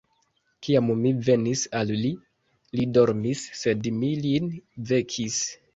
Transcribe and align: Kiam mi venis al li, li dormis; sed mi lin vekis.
Kiam 0.67 0.87
mi 1.01 1.11
venis 1.27 1.61
al 1.81 1.93
li, 1.99 2.11
li 2.79 2.89
dormis; 3.01 3.47
sed 3.61 3.95
mi 4.01 4.15
lin 4.27 4.53
vekis. 4.93 5.43